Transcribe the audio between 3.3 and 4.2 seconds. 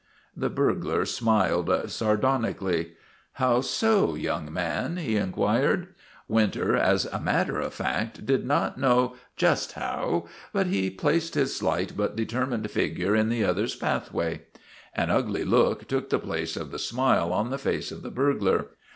How so,